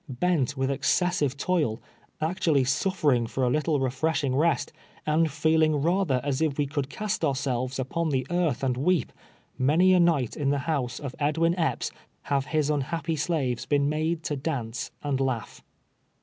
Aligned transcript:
I>ent 0.19 0.57
with 0.57 0.71
excessive 0.71 1.37
toil— 1.37 1.79
actually 2.21 2.63
suffering 2.63 3.27
for 3.27 3.43
a 3.43 3.51
little 3.51 3.79
refreshing 3.79 4.35
rest, 4.35 4.73
and 5.05 5.31
feeling 5.31 5.75
rather 5.75 6.19
as 6.23 6.41
if 6.41 6.57
we 6.57 6.65
could 6.65 6.89
cast 6.89 7.23
ourselves 7.23 7.77
u])on 7.77 8.09
the 8.09 8.25
earth 8.31 8.63
and 8.63 8.77
weep, 8.77 9.11
many 9.59 9.93
a 9.93 9.99
night 9.99 10.35
in 10.35 10.49
the 10.49 10.57
house 10.65 10.99
of 10.99 11.13
Edwin 11.19 11.53
Epps 11.55 11.91
have 12.23 12.45
his 12.47 12.71
unhappy 12.71 13.15
slaves 13.15 13.67
been 13.67 13.89
made 13.89 14.23
to 14.23 14.35
dance 14.35 14.89
and 15.03 15.19
laugh. 15.19 15.63